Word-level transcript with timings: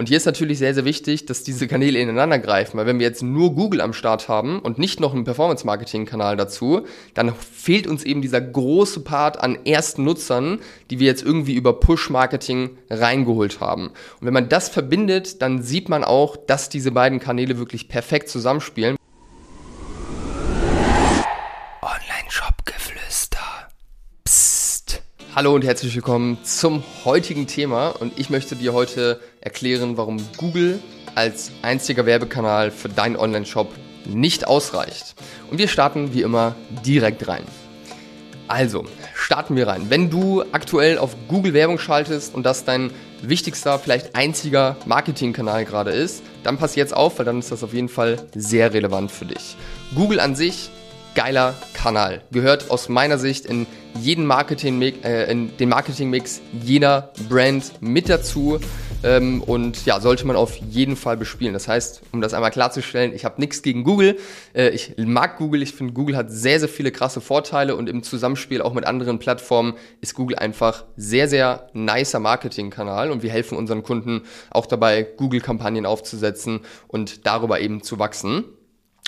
Und 0.00 0.08
hier 0.08 0.16
ist 0.16 0.24
natürlich 0.24 0.56
sehr, 0.56 0.72
sehr 0.72 0.86
wichtig, 0.86 1.26
dass 1.26 1.42
diese 1.42 1.68
Kanäle 1.68 1.98
ineinander 1.98 2.38
greifen, 2.38 2.78
weil 2.78 2.86
wenn 2.86 2.98
wir 2.98 3.06
jetzt 3.06 3.22
nur 3.22 3.54
Google 3.54 3.82
am 3.82 3.92
Start 3.92 4.28
haben 4.28 4.58
und 4.58 4.78
nicht 4.78 4.98
noch 4.98 5.12
einen 5.12 5.24
Performance-Marketing-Kanal 5.24 6.38
dazu, 6.38 6.86
dann 7.12 7.34
fehlt 7.34 7.86
uns 7.86 8.02
eben 8.04 8.22
dieser 8.22 8.40
große 8.40 9.00
Part 9.00 9.38
an 9.42 9.58
ersten 9.66 10.04
Nutzern, 10.04 10.60
die 10.88 11.00
wir 11.00 11.06
jetzt 11.06 11.22
irgendwie 11.22 11.52
über 11.52 11.78
Push-Marketing 11.78 12.78
reingeholt 12.88 13.60
haben. 13.60 13.88
Und 13.88 14.26
wenn 14.26 14.32
man 14.32 14.48
das 14.48 14.70
verbindet, 14.70 15.42
dann 15.42 15.62
sieht 15.62 15.90
man 15.90 16.02
auch, 16.02 16.38
dass 16.38 16.70
diese 16.70 16.92
beiden 16.92 17.20
Kanäle 17.20 17.58
wirklich 17.58 17.86
perfekt 17.86 18.30
zusammenspielen. 18.30 18.96
Hallo 25.40 25.54
und 25.54 25.64
herzlich 25.64 25.94
willkommen 25.94 26.36
zum 26.42 26.84
heutigen 27.06 27.46
Thema 27.46 27.88
und 27.98 28.18
ich 28.18 28.28
möchte 28.28 28.56
dir 28.56 28.74
heute 28.74 29.20
erklären, 29.40 29.96
warum 29.96 30.18
Google 30.36 30.80
als 31.14 31.50
einziger 31.62 32.04
Werbekanal 32.04 32.70
für 32.70 32.90
deinen 32.90 33.16
Online-Shop 33.16 33.72
nicht 34.04 34.46
ausreicht. 34.46 35.14
Und 35.50 35.56
wir 35.56 35.68
starten 35.68 36.12
wie 36.12 36.20
immer 36.20 36.56
direkt 36.84 37.26
rein. 37.26 37.44
Also, 38.48 38.84
starten 39.14 39.56
wir 39.56 39.66
rein. 39.66 39.86
Wenn 39.88 40.10
du 40.10 40.44
aktuell 40.52 40.98
auf 40.98 41.16
Google 41.26 41.54
Werbung 41.54 41.78
schaltest 41.78 42.34
und 42.34 42.42
das 42.42 42.66
dein 42.66 42.90
wichtigster, 43.22 43.78
vielleicht 43.78 44.14
einziger 44.14 44.76
Marketingkanal 44.84 45.64
gerade 45.64 45.90
ist, 45.90 46.22
dann 46.42 46.58
pass 46.58 46.74
jetzt 46.74 46.94
auf, 46.94 47.18
weil 47.18 47.24
dann 47.24 47.38
ist 47.38 47.50
das 47.50 47.64
auf 47.64 47.72
jeden 47.72 47.88
Fall 47.88 48.18
sehr 48.34 48.74
relevant 48.74 49.10
für 49.10 49.24
dich. 49.24 49.56
Google 49.94 50.20
an 50.20 50.36
sich 50.36 50.68
geiler 51.14 51.54
Kanal. 51.74 52.22
Gehört 52.30 52.70
aus 52.70 52.88
meiner 52.88 53.18
Sicht 53.18 53.46
in 53.46 53.66
jeden 53.98 54.26
Marketing 54.26 54.80
äh, 54.80 55.30
in 55.30 55.56
den 55.56 55.68
Marketingmix 55.68 56.40
jeder 56.62 57.12
Brand 57.28 57.72
mit 57.80 58.08
dazu 58.08 58.60
ähm, 59.02 59.42
und 59.42 59.84
ja, 59.86 60.00
sollte 60.00 60.26
man 60.26 60.36
auf 60.36 60.56
jeden 60.56 60.96
Fall 60.96 61.16
bespielen. 61.16 61.52
Das 61.52 61.68
heißt, 61.68 62.02
um 62.12 62.20
das 62.20 62.34
einmal 62.34 62.50
klarzustellen, 62.50 63.14
ich 63.14 63.24
habe 63.24 63.40
nichts 63.40 63.62
gegen 63.62 63.84
Google. 63.84 64.18
Äh, 64.54 64.70
ich 64.70 64.94
mag 64.98 65.38
Google, 65.38 65.62
ich 65.62 65.74
finde 65.74 65.92
Google 65.92 66.16
hat 66.16 66.30
sehr, 66.30 66.60
sehr 66.60 66.68
viele 66.68 66.92
krasse 66.92 67.20
Vorteile 67.20 67.76
und 67.76 67.88
im 67.88 68.02
Zusammenspiel 68.02 68.62
auch 68.62 68.74
mit 68.74 68.86
anderen 68.86 69.18
Plattformen 69.18 69.74
ist 70.00 70.14
Google 70.14 70.38
einfach 70.38 70.84
sehr, 70.96 71.28
sehr 71.28 71.68
nicer 71.72 72.20
Marketingkanal 72.20 73.10
und 73.10 73.22
wir 73.22 73.30
helfen 73.30 73.56
unseren 73.56 73.82
Kunden 73.82 74.22
auch 74.50 74.66
dabei, 74.66 75.02
Google-Kampagnen 75.16 75.86
aufzusetzen 75.86 76.60
und 76.86 77.26
darüber 77.26 77.60
eben 77.60 77.82
zu 77.82 77.98
wachsen. 77.98 78.44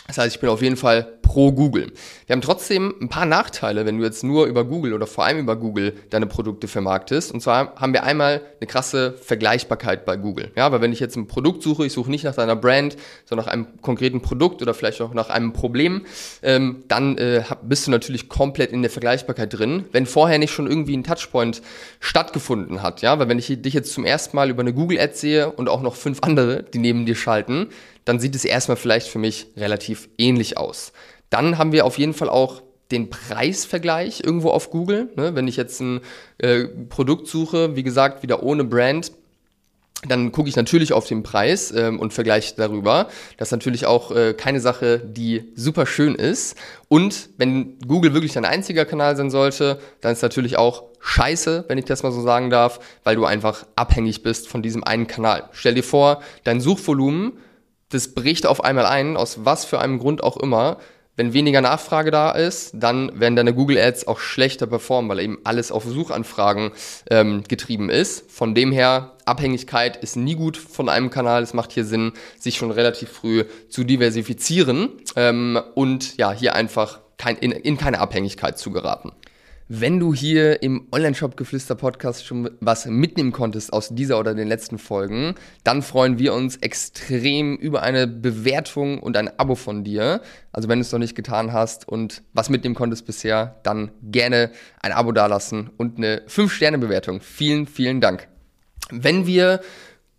Das 0.09 0.19
heißt, 0.19 0.35
ich 0.35 0.41
bin 0.41 0.51
auf 0.51 0.63
jeden 0.63 0.77
Fall 0.77 1.19
pro 1.23 1.53
Google. 1.53 1.93
Wir 2.27 2.35
haben 2.35 2.43
trotzdem 2.43 2.95
ein 3.01 3.09
paar 3.09 3.25
Nachteile, 3.25 3.87
wenn 3.87 3.99
du 3.99 4.05
jetzt 4.05 4.25
nur 4.25 4.47
über 4.47 4.65
Google 4.65 4.93
oder 4.93 5.07
vor 5.07 5.25
allem 5.25 5.39
über 5.39 5.57
Google 5.57 5.95
deine 6.11 6.27
Produkte 6.27 6.69
vermarktest. 6.69 7.33
Und 7.33 7.41
zwar 7.41 7.75
haben 7.77 7.93
wir 7.93 8.03
einmal 8.03 8.43
eine 8.61 8.67
krasse 8.67 9.15
Vergleichbarkeit 9.23 10.05
bei 10.05 10.17
Google. 10.17 10.51
Ja, 10.57 10.71
weil 10.73 10.83
wenn 10.83 10.93
ich 10.93 11.01
jetzt 11.01 11.17
ein 11.17 11.29
Produkt 11.29 11.63
suche, 11.63 11.87
ich 11.87 11.93
suche 11.93 12.11
nicht 12.11 12.25
nach 12.25 12.35
deiner 12.35 12.57
Brand, 12.57 12.97
sondern 13.25 13.47
nach 13.47 13.53
einem 13.53 13.81
konkreten 13.81 14.21
Produkt 14.21 14.61
oder 14.61 14.75
vielleicht 14.75 15.01
auch 15.01 15.15
nach 15.15 15.31
einem 15.31 15.53
Problem, 15.53 16.03
ähm, 16.43 16.85
dann 16.89 17.17
äh, 17.17 17.45
bist 17.63 17.87
du 17.87 17.91
natürlich 17.93 18.29
komplett 18.29 18.73
in 18.73 18.83
der 18.83 18.91
Vergleichbarkeit 18.91 19.57
drin, 19.57 19.87
wenn 19.93 20.05
vorher 20.05 20.39
nicht 20.39 20.53
schon 20.53 20.67
irgendwie 20.67 20.97
ein 20.97 21.05
Touchpoint 21.05 21.63
stattgefunden 22.01 22.83
hat. 22.83 23.01
Ja, 23.03 23.19
weil 23.19 23.29
wenn 23.29 23.39
ich 23.39 23.47
dich 23.47 23.73
jetzt 23.73 23.95
zum 23.95 24.05
ersten 24.05 24.37
Mal 24.37 24.51
über 24.51 24.61
eine 24.61 24.75
Google 24.75 25.01
Ad 25.01 25.15
sehe 25.15 25.51
und 25.51 25.69
auch 25.69 25.81
noch 25.81 25.95
fünf 25.95 26.19
andere, 26.23 26.63
die 26.63 26.79
neben 26.79 27.07
dir 27.07 27.15
schalten, 27.15 27.69
dann 28.05 28.21
sieht 28.21 28.35
es 28.35 28.45
erstmal 28.45 28.77
vielleicht 28.77 29.09
für 29.09 29.19
mich 29.19 29.47
relativ 29.57 30.09
ähnlich 30.19 30.59
aus. 30.59 30.93
Dann 31.31 31.59
haben 31.59 31.73
wir 31.73 31.87
auf 31.87 31.99
jeden 31.99 32.15
Fall 32.15 32.29
auch 32.29 32.63
den 32.91 33.09
Preisvergleich 33.11 34.23
irgendwo 34.25 34.51
auf 34.51 34.71
Google. 34.71 35.09
Ne? 35.17 35.35
Wenn 35.35 35.49
ich 35.49 35.57
jetzt 35.57 35.81
ein 35.81 36.01
äh, 36.39 36.65
Produkt 36.65 37.27
suche, 37.27 37.75
wie 37.75 37.83
gesagt, 37.83 38.23
wieder 38.23 38.43
ohne 38.43 38.65
Brand, 38.65 39.13
dann 40.07 40.33
gucke 40.33 40.49
ich 40.49 40.57
natürlich 40.57 40.93
auf 40.93 41.07
den 41.07 41.23
Preis 41.23 41.71
ähm, 41.71 42.01
und 42.01 42.13
vergleiche 42.13 42.55
darüber. 42.57 43.09
Das 43.37 43.49
ist 43.49 43.53
natürlich 43.53 43.87
auch 43.87 44.11
äh, 44.11 44.35
keine 44.35 44.61
Sache, 44.61 44.99
die 44.99 45.53
super 45.55 45.87
schön 45.87 46.17
ist. 46.17 46.57
Und 46.89 47.31
wenn 47.39 47.79
Google 47.87 48.13
wirklich 48.13 48.33
dein 48.33 48.45
einziger 48.45 48.85
Kanal 48.85 49.17
sein 49.17 49.31
sollte, 49.31 49.79
dann 50.01 50.13
ist 50.13 50.23
natürlich 50.23 50.59
auch 50.59 50.85
scheiße, 51.01 51.67
wenn 51.69 51.79
ich 51.79 51.85
das 51.85 52.03
mal 52.03 52.13
so 52.13 52.21
sagen 52.21 52.51
darf, 52.51 52.81
weil 53.05 53.15
du 53.15 53.25
einfach 53.25 53.65
abhängig 53.77 54.23
bist 54.23 54.49
von 54.49 54.61
diesem 54.61 54.83
einen 54.83 55.07
Kanal. 55.07 55.49
Stell 55.53 55.75
dir 55.75 55.85
vor, 55.85 56.21
dein 56.43 56.61
Suchvolumen 56.61 57.35
das 57.93 58.15
bricht 58.15 58.47
auf 58.47 58.65
einmal 58.65 58.87
ein, 58.87 59.17
aus 59.17 59.45
was 59.45 59.65
für 59.65 59.81
einem 59.81 59.99
Grund 59.99 60.23
auch 60.23 60.37
immer. 60.37 60.79
Wenn 61.15 61.35
weniger 61.35 61.61
Nachfrage 61.61 62.11
da 62.11 62.31
ist, 62.31 62.71
dann 62.73 63.21
werden 63.21 63.37
deine 63.37 63.53
Google 63.53 63.77
Ads 63.77 64.07
auch 64.09 64.19
schlechter 64.19 64.67
performen, 64.67 65.11
weil 65.11 65.21
eben 65.21 65.39
alles 65.45 65.71
auf 65.71 65.85
Suchanfragen 65.85 66.71
ähm, 67.11 67.45
getrieben 67.47 67.91
ist. 67.91 68.31
Von 68.31 68.55
dem 68.55 68.73
her, 68.73 69.13
Abhängigkeit 69.27 69.99
ist 69.99 70.17
nie 70.17 70.35
gut 70.37 70.57
von 70.57 70.89
einem 70.89 71.11
Kanal. 71.11 71.43
Es 71.43 71.53
macht 71.53 71.73
hier 71.73 71.85
Sinn, 71.85 72.13
sich 72.39 72.57
schon 72.57 72.71
relativ 72.71 73.11
früh 73.11 73.45
zu 73.69 73.85
diversifizieren 73.85 74.89
ähm, 75.15 75.61
und 75.75 76.17
ja, 76.17 76.33
hier 76.33 76.55
einfach 76.55 77.01
kein, 77.19 77.37
in, 77.37 77.53
in 77.53 77.77
keine 77.77 77.99
Abhängigkeit 77.99 78.59
zu 78.59 78.71
geraten. 78.71 79.13
Wenn 79.69 80.01
du 80.01 80.13
hier 80.13 80.63
im 80.63 80.89
Online-Shop-Geflüster-Podcast 80.93 82.27
schon 82.27 82.51
was 82.61 82.87
mitnehmen 82.87 83.33
konntest 83.33 83.73
aus 83.73 83.91
dieser 83.95 84.19
oder 84.19 84.35
den 84.35 84.49
letzten 84.49 84.79
Folgen, 84.79 85.35
dann 85.65 85.83
freuen 85.83 86.19
wir 86.19 86.35
uns 86.35 86.57
extrem 86.57 87.57
über 87.57 87.83
eine 87.83 88.07
Bewertung 88.07 88.99
und 88.99 89.17
ein 89.17 89.31
Abo 89.39 89.55
von 89.55 89.85
dir. 89.85 90.21
Also 90.53 90.69
wenn 90.69 90.79
du 90.79 90.83
es 90.83 90.93
noch 90.93 90.99
nicht 90.99 91.15
getan 91.15 91.53
hast 91.53 91.89
und 91.89 92.23
was 92.33 92.51
mitnehmen 92.51 92.75
konntest 92.75 93.07
bisher, 93.07 93.61
dann 93.63 93.93
gerne 94.03 94.51
ein 94.81 94.93
Abo 94.93 95.13
dalassen 95.13 95.71
und 95.77 95.97
eine 95.97 96.23
5-Sterne-Bewertung. 96.27 97.21
Vielen, 97.21 97.67
vielen 97.67 98.01
Dank. 98.01 98.29
Wenn 98.91 99.27
wir 99.27 99.61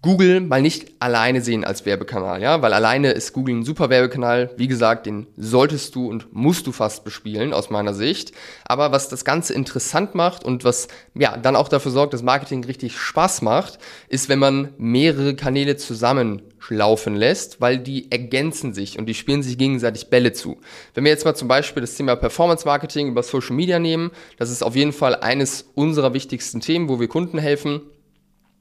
Google 0.03 0.41
mal 0.41 0.61
nicht 0.61 0.91
alleine 0.99 1.39
sehen 1.39 1.63
als 1.63 1.85
Werbekanal, 1.85 2.41
ja, 2.41 2.61
weil 2.61 2.73
alleine 2.73 3.11
ist 3.11 3.31
Google 3.31 3.55
ein 3.55 3.63
super 3.63 3.89
Werbekanal. 3.89 4.51
Wie 4.57 4.67
gesagt, 4.67 5.05
den 5.05 5.27
solltest 5.37 5.95
du 5.95 6.09
und 6.09 6.35
musst 6.35 6.67
du 6.67 6.73
fast 6.73 7.05
bespielen 7.05 7.53
aus 7.53 7.69
meiner 7.69 7.93
Sicht. 7.93 8.33
Aber 8.65 8.91
was 8.91 9.07
das 9.07 9.23
Ganze 9.23 9.53
interessant 9.53 10.13
macht 10.13 10.43
und 10.43 10.65
was 10.65 10.89
ja 11.15 11.37
dann 11.37 11.55
auch 11.55 11.69
dafür 11.69 11.93
sorgt, 11.93 12.13
dass 12.13 12.21
Marketing 12.21 12.65
richtig 12.65 12.97
Spaß 12.97 13.43
macht, 13.43 13.79
ist, 14.09 14.27
wenn 14.27 14.39
man 14.39 14.73
mehrere 14.77 15.37
Kanäle 15.37 15.77
zusammenlaufen 15.77 17.15
lässt, 17.15 17.61
weil 17.61 17.79
die 17.79 18.11
ergänzen 18.11 18.73
sich 18.73 18.99
und 18.99 19.05
die 19.05 19.13
spielen 19.13 19.41
sich 19.41 19.57
gegenseitig 19.57 20.09
Bälle 20.09 20.33
zu. 20.33 20.59
Wenn 20.93 21.05
wir 21.05 21.11
jetzt 21.11 21.23
mal 21.23 21.33
zum 21.33 21.47
Beispiel 21.47 21.79
das 21.79 21.95
Thema 21.95 22.17
Performance 22.17 22.65
Marketing 22.65 23.07
über 23.07 23.23
Social 23.23 23.55
Media 23.55 23.79
nehmen, 23.79 24.11
das 24.37 24.51
ist 24.51 24.63
auf 24.63 24.75
jeden 24.75 24.91
Fall 24.91 25.15
eines 25.15 25.71
unserer 25.75 26.13
wichtigsten 26.13 26.59
Themen, 26.59 26.89
wo 26.89 26.99
wir 26.99 27.07
Kunden 27.07 27.37
helfen 27.37 27.83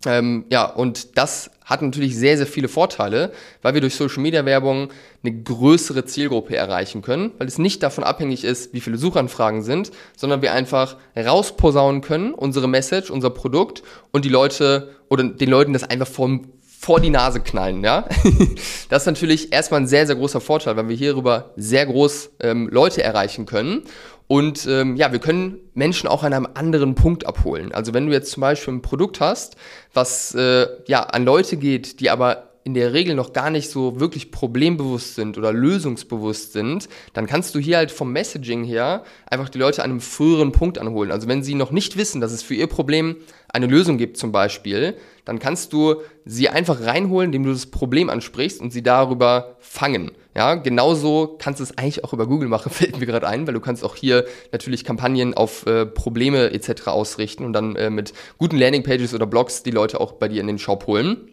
ähm, 0.07 0.45
ja, 0.51 0.65
und 0.65 1.17
das 1.17 1.51
hat 1.65 1.83
natürlich 1.83 2.17
sehr, 2.17 2.37
sehr 2.37 2.47
viele 2.47 2.69
Vorteile, 2.69 3.33
weil 3.63 3.75
wir 3.75 3.81
durch 3.81 3.95
Social 3.95 4.23
Media 4.23 4.45
Werbung 4.45 4.89
eine 5.23 5.43
größere 5.43 6.05
Zielgruppe 6.05 6.57
erreichen 6.57 7.03
können, 7.03 7.33
weil 7.39 7.47
es 7.47 7.59
nicht 7.59 7.83
davon 7.83 8.05
abhängig 8.05 8.45
ist, 8.45 8.75
wie 8.75 8.81
viele 8.81 8.99
Suchanfragen 8.99 9.63
sind, 9.63 9.91
sondern 10.17 10.43
wir 10.43 10.53
einfach 10.53 10.97
rausposaunen 11.17 12.01
können, 12.01 12.35
unsere 12.35 12.69
Message, 12.69 13.11
unser 13.11 13.31
Produkt 13.31 13.83
und 14.11 14.25
die 14.25 14.29
Leute 14.29 14.97
oder 15.09 15.25
den 15.25 15.49
Leuten 15.49 15.73
das 15.73 15.85
einfach 15.85 16.09
vom, 16.09 16.49
vor 16.83 16.99
die 16.99 17.11
Nase 17.11 17.39
knallen, 17.39 17.85
ja. 17.85 18.09
das 18.89 19.03
ist 19.03 19.07
natürlich 19.07 19.53
erstmal 19.53 19.83
ein 19.83 19.87
sehr, 19.87 20.05
sehr 20.05 20.17
großer 20.17 20.41
Vorteil, 20.41 20.77
weil 20.77 20.89
wir 20.89 20.97
hierüber 20.97 21.53
sehr 21.57 21.87
groß 21.87 22.31
ähm, 22.41 22.69
Leute 22.73 23.05
erreichen 23.05 23.47
können. 23.47 23.85
Und 24.27 24.67
ähm, 24.67 24.97
ja, 24.97 25.13
wir 25.13 25.21
können 25.21 25.61
Menschen 25.75 26.09
auch 26.09 26.25
an 26.25 26.33
einem 26.33 26.49
anderen 26.55 26.97
Punkt 26.97 27.25
abholen. 27.25 27.71
Also 27.71 27.95
wenn 27.95 28.07
du 28.07 28.13
jetzt 28.13 28.33
zum 28.33 28.41
Beispiel 28.41 28.75
ein 28.75 28.83
Produkt 28.83 29.21
hast, 29.21 29.55
was 29.95 30.35
äh, 30.35 30.67
ja 30.89 31.05
an 31.05 31.25
Leute 31.25 31.57
geht, 31.57 32.01
die 32.01 32.11
aber 32.11 32.52
in 32.65 32.75
der 32.75 32.93
Regel 32.93 33.15
noch 33.15 33.33
gar 33.33 33.51
nicht 33.51 33.71
so 33.71 33.99
wirklich 33.99 34.31
problembewusst 34.31 35.17
sind 35.17 35.37
oder 35.37 35.53
lösungsbewusst 35.53 36.53
sind, 36.53 36.89
dann 37.13 37.27
kannst 37.27 37.55
du 37.55 37.59
hier 37.59 37.77
halt 37.77 37.91
vom 37.91 38.13
Messaging 38.13 38.65
her 38.65 39.05
einfach 39.29 39.49
die 39.49 39.59
Leute 39.59 39.83
an 39.83 39.91
einem 39.91 40.01
früheren 40.01 40.53
Punkt 40.53 40.79
anholen. 40.79 41.11
Also 41.11 41.29
wenn 41.29 41.43
sie 41.43 41.55
noch 41.55 41.73
nicht 41.73 41.97
wissen, 41.97 42.21
dass 42.21 42.33
es 42.33 42.43
für 42.43 42.55
ihr 42.55 42.69
Problem 42.69 43.17
eine 43.49 43.67
Lösung 43.67 43.99
gibt 43.99 44.17
zum 44.17 44.33
Beispiel, 44.33 44.97
dann 45.25 45.39
kannst 45.39 45.73
du 45.73 45.97
sie 46.25 46.49
einfach 46.49 46.81
reinholen, 46.81 47.29
indem 47.29 47.45
du 47.45 47.53
das 47.53 47.67
Problem 47.67 48.09
ansprichst 48.09 48.61
und 48.61 48.73
sie 48.73 48.83
darüber 48.83 49.57
fangen. 49.59 50.13
Ja, 50.35 50.55
genauso 50.55 51.37
kannst 51.39 51.61
du 51.61 51.65
es 51.65 51.77
eigentlich 51.77 52.05
auch 52.05 52.13
über 52.13 52.27
Google 52.27 52.49
machen, 52.49 52.71
fällt 52.73 52.99
mir 52.99 53.07
gerade 53.07 53.27
ein, 53.27 53.47
weil 53.47 53.55
du 53.55 53.61
kannst 53.61 53.85
auch 53.85 53.97
hier 53.97 54.25
natürlich 54.53 54.85
Kampagnen 54.85 55.35
auf 55.35 55.67
äh, 55.67 55.85
Probleme 55.85 56.53
etc. 56.53 56.87
ausrichten 56.87 57.45
und 57.45 57.53
dann 57.53 57.77
äh, 57.77 57.91
mit 57.91 58.13
guten 58.39 58.57
Landingpages 58.57 59.15
oder 59.15 59.27
Blogs 59.27 59.63
die 59.63 59.73
Leute 59.73 60.01
auch 60.01 60.13
bei 60.13 60.29
dir 60.29 60.41
in 60.41 60.47
den 60.47 60.59
Shop 60.59 60.87
holen. 60.87 61.32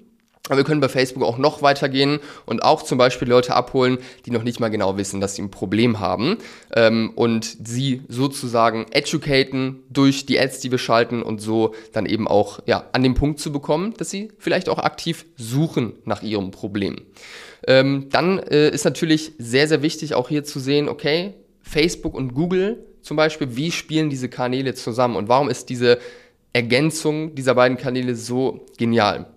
Aber 0.50 0.58
wir 0.58 0.64
können 0.66 0.82
bei 0.82 0.90
Facebook 0.90 1.24
auch 1.24 1.38
noch 1.38 1.62
weitergehen 1.62 2.20
und 2.46 2.64
auch 2.64 2.82
zum 2.82 2.98
Beispiel 2.98 3.30
Leute 3.30 3.56
abholen, 3.56 4.00
die 4.26 4.32
noch 4.32 4.44
nicht 4.44 4.60
mal 4.60 4.70
genau 4.70 4.98
wissen, 4.98 5.22
dass 5.22 5.36
sie 5.36 5.44
ein 5.44 5.52
Problem 5.52 6.00
haben 6.00 6.38
ähm, 6.76 7.12
und 7.16 7.46
sie 7.66 8.02
sozusagen 8.08 8.88
educaten 8.92 9.84
durch 9.90 10.26
die 10.26 10.40
Ads, 10.40 10.60
die 10.60 10.72
wir 10.72 10.80
schalten 10.80 11.22
und 11.22 11.40
so 11.40 11.76
dann 11.94 12.08
eben 12.08 12.28
auch 12.28 12.60
ja, 12.66 12.86
an 12.92 13.04
den 13.04 13.14
Punkt 13.14 13.40
zu 13.40 13.52
bekommen, 13.52 13.94
dass 13.98 14.10
sie 14.10 14.32
vielleicht 14.40 14.70
auch 14.70 14.80
aktiv 14.80 15.26
suchen 15.38 15.94
nach 16.04 16.24
ihrem 16.24 16.50
Problem. 16.50 17.04
Ähm, 17.68 18.08
dann 18.10 18.40
äh, 18.40 18.70
ist 18.70 18.86
natürlich 18.86 19.34
sehr, 19.38 19.68
sehr 19.68 19.84
wichtig 19.84 20.16
auch 20.16 20.30
hier 20.30 20.44
zu 20.44 20.60
sehen, 20.60 20.90
okay, 20.90 21.36
Facebook 21.62 22.16
und 22.16 22.34
Google 22.34 22.84
zum 23.02 23.18
Beispiel, 23.18 23.56
wie 23.56 23.72
spielen 23.72 24.10
diese 24.10 24.30
Kanäle 24.30 24.74
zusammen 24.74 25.16
und 25.16 25.28
warum 25.30 25.50
ist 25.50 25.70
diese 25.70 26.00
Ergänzung 26.54 27.36
dieser 27.36 27.54
beiden 27.54 27.78
Kanäle 27.78 28.16
so 28.16 28.66
genial? 28.78 29.28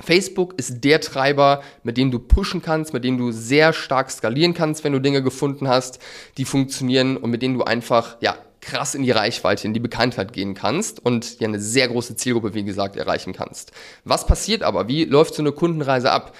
Facebook 0.00 0.54
ist 0.56 0.82
der 0.82 1.00
Treiber, 1.00 1.62
mit 1.82 1.96
dem 1.96 2.10
du 2.10 2.18
pushen 2.18 2.62
kannst, 2.62 2.92
mit 2.92 3.04
dem 3.04 3.16
du 3.16 3.30
sehr 3.30 3.72
stark 3.72 4.10
skalieren 4.10 4.54
kannst, 4.54 4.82
wenn 4.82 4.92
du 4.92 4.98
Dinge 4.98 5.22
gefunden 5.22 5.68
hast, 5.68 6.00
die 6.36 6.44
funktionieren 6.44 7.16
und 7.16 7.30
mit 7.30 7.42
denen 7.42 7.54
du 7.54 7.64
einfach, 7.64 8.16
ja, 8.20 8.36
krass 8.60 8.94
in 8.94 9.02
die 9.02 9.10
Reichweite, 9.10 9.66
in 9.66 9.74
die 9.74 9.80
Bekanntheit 9.80 10.32
gehen 10.32 10.54
kannst 10.54 11.04
und 11.04 11.38
ja 11.38 11.46
eine 11.46 11.60
sehr 11.60 11.86
große 11.86 12.16
Zielgruppe, 12.16 12.54
wie 12.54 12.64
gesagt, 12.64 12.96
erreichen 12.96 13.32
kannst. 13.34 13.72
Was 14.04 14.26
passiert 14.26 14.62
aber? 14.62 14.88
Wie 14.88 15.04
läuft 15.04 15.34
so 15.34 15.42
eine 15.42 15.52
Kundenreise 15.52 16.10
ab? 16.10 16.34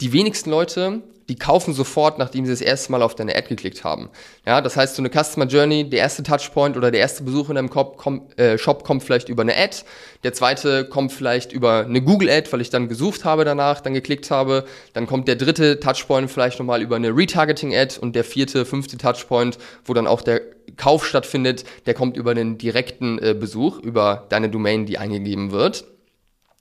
Die 0.00 0.12
wenigsten 0.12 0.50
Leute 0.50 1.02
die 1.28 1.36
kaufen 1.36 1.74
sofort, 1.74 2.18
nachdem 2.18 2.44
sie 2.44 2.52
das 2.52 2.60
erste 2.60 2.92
Mal 2.92 3.02
auf 3.02 3.14
deine 3.14 3.34
Ad 3.34 3.48
geklickt 3.48 3.84
haben. 3.84 4.10
Ja, 4.46 4.60
das 4.60 4.76
heißt, 4.76 4.94
so 4.94 5.02
eine 5.02 5.10
Customer 5.10 5.46
Journey, 5.46 5.88
der 5.88 6.00
erste 6.00 6.22
Touchpoint 6.22 6.76
oder 6.76 6.90
der 6.90 7.00
erste 7.00 7.24
Besuch 7.24 7.48
in 7.48 7.56
deinem 7.56 7.72
Shop, 7.72 7.96
kommt, 7.96 8.38
äh, 8.38 8.58
Shop 8.58 8.84
kommt 8.84 9.02
vielleicht 9.02 9.28
über 9.28 9.42
eine 9.42 9.56
Ad, 9.56 9.78
der 10.22 10.32
zweite 10.32 10.84
kommt 10.84 11.12
vielleicht 11.12 11.52
über 11.52 11.84
eine 11.84 12.00
Google 12.00 12.30
Ad, 12.30 12.52
weil 12.52 12.60
ich 12.60 12.70
dann 12.70 12.88
gesucht 12.88 13.24
habe 13.24 13.44
danach, 13.44 13.80
dann 13.80 13.94
geklickt 13.94 14.30
habe, 14.30 14.64
dann 14.92 15.06
kommt 15.06 15.26
der 15.26 15.36
dritte 15.36 15.80
Touchpoint 15.80 16.30
vielleicht 16.30 16.58
nochmal 16.58 16.80
über 16.82 16.96
eine 16.96 17.16
Retargeting 17.16 17.74
Ad 17.74 17.98
und 18.00 18.14
der 18.14 18.24
vierte, 18.24 18.64
fünfte 18.64 18.96
Touchpoint, 18.96 19.58
wo 19.84 19.94
dann 19.94 20.06
auch 20.06 20.22
der 20.22 20.40
Kauf 20.76 21.06
stattfindet, 21.06 21.64
der 21.86 21.94
kommt 21.94 22.16
über 22.16 22.32
einen 22.32 22.58
direkten 22.58 23.18
äh, 23.18 23.34
Besuch, 23.34 23.78
über 23.80 24.26
deine 24.28 24.48
Domain, 24.48 24.86
die 24.86 24.98
eingegeben 24.98 25.50
wird. 25.50 25.84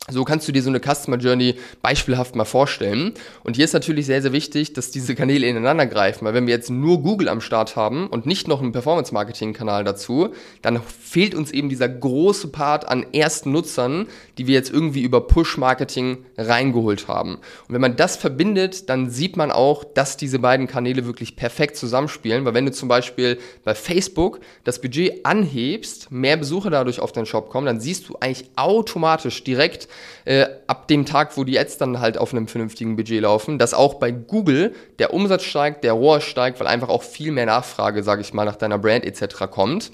So 0.08 0.24
kannst 0.24 0.48
du 0.48 0.52
dir 0.52 0.62
so 0.62 0.70
eine 0.70 0.80
Customer 0.80 1.18
Journey 1.18 1.56
beispielhaft 1.82 2.36
mal 2.36 2.46
vorstellen. 2.46 3.14
Und 3.44 3.56
hier 3.56 3.66
ist 3.66 3.74
natürlich 3.74 4.06
sehr, 4.06 4.22
sehr 4.22 4.34
wichtig, 4.34 4.74
dass 4.74 4.92
diese 4.92 5.16
Kanäle 5.16 5.48
ineinander 5.48 5.88
greifen, 5.88 6.26
weil 6.26 6.36
wenn 6.36 6.46
wir 6.46 6.54
jetzt 6.54 6.70
nur 6.70 7.02
Google 7.02 7.28
am 7.28 7.42
Start 7.42 7.76
haben 7.76 8.06
und 8.06 8.28
nicht 8.28 8.48
noch 8.48 8.62
einen 8.62 8.72
Performance-Marketing-Kanal 8.72 9.84
dazu, 9.84 10.30
dann 10.62 10.80
fehlt 10.84 11.34
uns 11.34 11.50
eben 11.50 11.70
dieser 11.70 11.90
große 11.90 12.50
Part 12.50 12.88
an 12.88 13.04
ersten 13.14 13.52
Nutzern, 13.52 14.06
die 14.38 14.46
wir 14.46 14.54
jetzt 14.54 14.72
irgendwie 14.72 15.02
über 15.02 15.22
Push-Marketing 15.22 16.20
reingeholt 16.38 17.08
haben. 17.08 17.38
Und 17.68 17.74
wenn 17.74 17.82
man 17.82 17.96
das 17.96 18.16
verbindet, 18.16 18.92
dann 18.92 19.10
sieht 19.10 19.38
man 19.38 19.50
auch, 19.50 19.84
dass 19.84 20.18
diese 20.18 20.38
beiden 20.38 20.68
Kanäle 20.68 21.08
wirklich 21.08 21.36
perfekt 21.36 21.78
zusammenspielen, 21.78 22.46
weil 22.46 22.54
wenn 22.54 22.68
du 22.68 22.72
zum 22.72 22.90
Beispiel 22.90 23.40
bei 23.64 23.74
Facebook 23.74 24.40
das 24.66 24.80
Budget 24.80 25.26
anhebst, 25.26 26.12
mehr 26.12 26.38
Besucher 26.38 26.70
dadurch 26.70 27.00
auf 27.00 27.12
deinen 27.12 27.26
Shop 27.26 27.50
kommen, 27.50 27.66
dann 27.66 27.80
siehst 27.80 28.08
du 28.08 28.18
eigentlich 28.20 28.52
automatisch 28.56 29.44
direkt, 29.44 29.88
äh, 30.26 30.46
ab 30.68 30.88
dem 30.88 31.06
Tag, 31.06 31.38
wo 31.38 31.44
die 31.44 31.60
Ads 31.60 31.78
dann 31.78 32.00
halt 32.00 32.18
auf 32.18 32.34
einem 32.34 32.48
vernünftigen 32.48 32.96
Budget 32.96 33.22
laufen, 33.22 33.60
dass 33.60 33.74
auch 33.74 33.96
bei 33.96 34.12
Google 34.12 34.74
der 35.00 35.14
Umsatz 35.14 35.44
steigt, 35.44 35.84
der 35.84 35.94
ROAS 35.94 36.24
steigt, 36.24 36.60
weil 36.60 36.68
einfach 36.68 36.90
auch 36.90 37.04
viel 37.04 37.32
mehr 37.32 37.46
Nachfrage, 37.46 38.04
sage 38.04 38.22
ich 38.22 38.34
mal, 38.34 38.46
nach 38.46 38.56
deiner 38.56 38.80
Brand 38.80 39.06
etc. 39.06 39.48
kommt. 39.52 39.92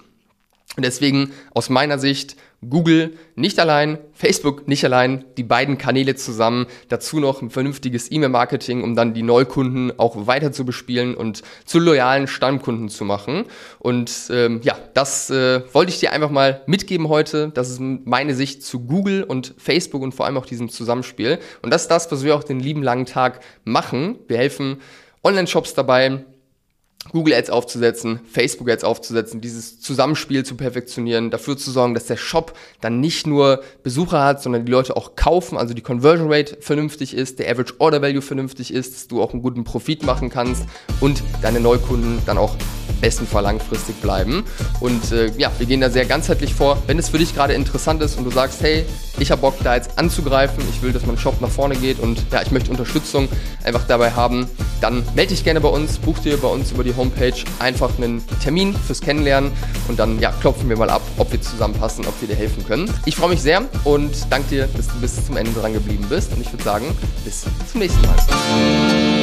Und 0.77 0.85
deswegen 0.85 1.33
aus 1.53 1.69
meiner 1.69 1.99
Sicht 1.99 2.37
Google 2.69 3.17
nicht 3.35 3.59
allein, 3.59 3.97
Facebook 4.13 4.67
nicht 4.67 4.85
allein, 4.85 5.25
die 5.35 5.43
beiden 5.43 5.79
Kanäle 5.79 6.15
zusammen, 6.15 6.67
dazu 6.89 7.19
noch 7.19 7.41
ein 7.41 7.49
vernünftiges 7.49 8.11
E-Mail-Marketing, 8.11 8.83
um 8.83 8.95
dann 8.95 9.15
die 9.15 9.23
Neukunden 9.23 9.97
auch 9.97 10.27
weiter 10.27 10.51
zu 10.51 10.63
bespielen 10.63 11.15
und 11.15 11.41
zu 11.65 11.79
loyalen 11.79 12.27
Stammkunden 12.27 12.89
zu 12.89 13.03
machen. 13.03 13.45
Und 13.79 14.11
ähm, 14.29 14.61
ja, 14.63 14.77
das 14.93 15.31
äh, 15.31 15.61
wollte 15.73 15.91
ich 15.91 15.99
dir 15.99 16.11
einfach 16.11 16.29
mal 16.29 16.61
mitgeben 16.67 17.09
heute. 17.09 17.49
Das 17.51 17.69
ist 17.69 17.79
meine 17.79 18.35
Sicht 18.35 18.63
zu 18.63 18.81
Google 18.81 19.23
und 19.23 19.55
Facebook 19.57 20.03
und 20.03 20.13
vor 20.13 20.27
allem 20.27 20.37
auch 20.37 20.45
diesem 20.45 20.69
Zusammenspiel. 20.69 21.39
Und 21.63 21.73
das 21.73 21.83
ist 21.83 21.87
das, 21.87 22.11
was 22.11 22.23
wir 22.23 22.35
auch 22.35 22.43
den 22.43 22.59
lieben 22.59 22.83
langen 22.83 23.07
Tag 23.07 23.39
machen. 23.63 24.19
Wir 24.27 24.37
helfen 24.37 24.77
Online-Shops 25.23 25.73
dabei, 25.73 26.25
Google 27.09 27.33
Ads 27.33 27.49
aufzusetzen, 27.49 28.19
Facebook 28.31 28.69
Ads 28.69 28.83
aufzusetzen, 28.83 29.41
dieses 29.41 29.79
Zusammenspiel 29.79 30.45
zu 30.45 30.55
perfektionieren, 30.55 31.31
dafür 31.31 31.57
zu 31.57 31.71
sorgen, 31.71 31.93
dass 31.93 32.05
der 32.05 32.17
Shop 32.17 32.53
dann 32.79 32.99
nicht 32.99 33.25
nur 33.27 33.63
Besucher 33.83 34.23
hat, 34.23 34.41
sondern 34.41 34.65
die 34.65 34.71
Leute 34.71 34.95
auch 34.95 35.15
kaufen, 35.15 35.57
also 35.57 35.73
die 35.73 35.81
Conversion 35.81 36.31
Rate 36.31 36.57
vernünftig 36.61 37.13
ist, 37.15 37.39
der 37.39 37.51
Average 37.51 37.73
Order 37.79 38.01
Value 38.01 38.21
vernünftig 38.21 38.73
ist, 38.73 38.93
dass 38.93 39.07
du 39.07 39.21
auch 39.21 39.33
einen 39.33 39.41
guten 39.41 39.63
Profit 39.63 40.03
machen 40.03 40.29
kannst 40.29 40.63
und 40.99 41.23
deine 41.41 41.59
Neukunden 41.59 42.21
dann 42.25 42.37
auch 42.37 42.55
besten 43.01 43.27
Fall 43.27 43.43
langfristig 43.43 43.99
bleiben. 44.01 44.43
Und 44.79 45.11
äh, 45.11 45.31
ja, 45.37 45.51
wir 45.57 45.65
gehen 45.65 45.81
da 45.81 45.89
sehr 45.89 46.05
ganzheitlich 46.05 46.53
vor. 46.53 46.81
Wenn 46.87 46.99
es 46.99 47.09
für 47.09 47.17
dich 47.17 47.35
gerade 47.35 47.53
interessant 47.53 48.01
ist 48.01 48.17
und 48.17 48.23
du 48.23 48.31
sagst, 48.31 48.61
hey, 48.61 48.85
ich 49.19 49.31
habe 49.31 49.41
Bock 49.41 49.55
da 49.63 49.75
jetzt 49.75 49.97
anzugreifen, 49.97 50.63
ich 50.69 50.81
will, 50.81 50.93
dass 50.93 51.05
mein 51.05 51.17
Shop 51.17 51.41
nach 51.41 51.49
vorne 51.49 51.75
geht 51.75 51.99
und 51.99 52.23
ja, 52.31 52.41
ich 52.41 52.51
möchte 52.51 52.71
Unterstützung 52.71 53.27
einfach 53.63 53.85
dabei 53.87 54.11
haben, 54.11 54.47
dann 54.79 55.03
melde 55.15 55.29
dich 55.29 55.43
gerne 55.43 55.61
bei 55.61 55.69
uns, 55.69 55.97
buch 55.97 56.17
dir 56.19 56.37
bei 56.37 56.47
uns 56.47 56.71
über 56.71 56.83
die 56.83 56.95
Homepage 56.95 57.33
einfach 57.59 57.97
einen 57.97 58.23
Termin 58.41 58.75
fürs 58.75 59.01
Kennenlernen 59.01 59.51
und 59.87 59.99
dann 59.99 60.19
ja, 60.19 60.31
klopfen 60.31 60.69
wir 60.69 60.77
mal 60.77 60.89
ab, 60.89 61.01
ob 61.17 61.31
wir 61.31 61.41
zusammenpassen, 61.41 62.05
ob 62.05 62.19
wir 62.21 62.27
dir 62.27 62.35
helfen 62.35 62.65
können. 62.65 62.91
Ich 63.05 63.15
freue 63.15 63.29
mich 63.29 63.41
sehr 63.41 63.63
und 63.83 64.11
danke 64.29 64.49
dir, 64.49 64.69
dass 64.75 64.87
du 64.87 64.93
bis 64.99 65.25
zum 65.25 65.37
Ende 65.37 65.51
dran 65.51 65.73
geblieben 65.73 66.05
bist 66.09 66.31
und 66.33 66.41
ich 66.41 66.51
würde 66.51 66.63
sagen, 66.63 66.85
bis 67.25 67.45
zum 67.71 67.79
nächsten 67.79 68.01
Mal. 68.01 69.20